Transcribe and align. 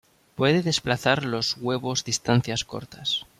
Puede 0.33 0.63
desplazar 0.63 1.25
los 1.25 1.57
huevos 1.59 2.03
distancias 2.03 2.65
cortas. 2.65 3.27